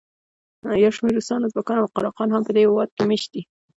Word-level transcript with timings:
یو 0.83 0.91
شمېر 0.97 1.13
روسان، 1.17 1.41
ازبکان 1.43 1.77
او 1.79 1.91
قراقان 1.95 2.29
هم 2.31 2.41
په 2.45 2.51
دې 2.55 2.61
هېواد 2.65 2.89
کې 2.95 3.03
مېشت 3.09 3.29
دي. 3.33 3.41